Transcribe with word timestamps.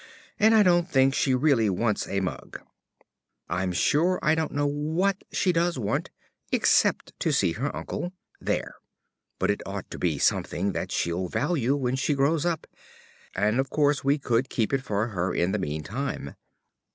And 0.39 0.55
I 0.55 0.63
don't 0.63 0.89
think 0.89 1.13
she 1.13 1.35
really 1.35 1.69
wants 1.69 2.07
a 2.07 2.21
mug. 2.21 2.59
I'm 3.47 3.71
sure 3.71 4.17
I 4.23 4.33
don't 4.33 4.51
know 4.51 4.65
what 4.65 5.23
she 5.31 5.51
does 5.53 5.77
want, 5.77 6.09
except 6.51 7.13
to 7.19 7.31
see 7.31 7.51
her 7.51 7.75
uncle 7.75 8.11
(There!) 8.39 8.77
but 9.37 9.51
it 9.51 9.61
ought 9.63 9.91
to 9.91 9.99
be 9.99 10.17
something 10.17 10.71
that 10.71 10.91
she'll 10.91 11.27
value 11.27 11.75
when 11.75 11.97
she 11.97 12.15
grows 12.15 12.47
up. 12.47 12.65
And 13.35 13.59
of 13.59 13.69
course 13.69 14.03
we 14.03 14.17
could 14.17 14.49
keep 14.49 14.73
it 14.73 14.81
for 14.83 15.09
her 15.09 15.35
in 15.35 15.51
the 15.51 15.59
meantime. 15.59 16.33